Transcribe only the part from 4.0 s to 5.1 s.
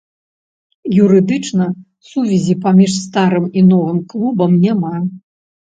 клубам няма.